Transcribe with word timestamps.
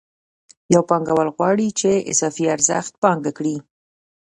یو 0.73 0.81
پانګوال 0.89 1.29
غواړي 1.35 1.67
چې 1.79 1.91
اضافي 2.11 2.45
ارزښت 2.55 2.93
پانګه 3.03 3.31
کړي 3.37 3.55